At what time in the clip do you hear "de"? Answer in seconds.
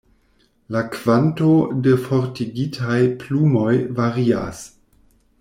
1.89-1.93